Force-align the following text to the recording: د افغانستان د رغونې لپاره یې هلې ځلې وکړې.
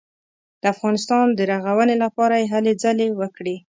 د 0.61 0.63
افغانستان 0.73 1.25
د 1.37 1.39
رغونې 1.51 1.95
لپاره 2.03 2.33
یې 2.41 2.49
هلې 2.53 2.73
ځلې 2.83 3.07
وکړې. 3.19 3.55